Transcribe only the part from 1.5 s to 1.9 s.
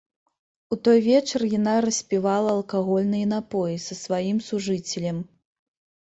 яна